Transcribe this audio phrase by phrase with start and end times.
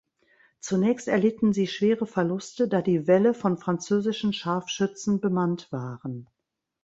[0.59, 6.27] Zunächst erlitten sie schwere Verluste, da die Wälle von französischen Scharfschützen bemannt waren.